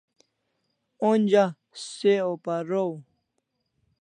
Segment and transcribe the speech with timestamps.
[1.09, 1.45] Onja
[1.91, 2.91] se o paraw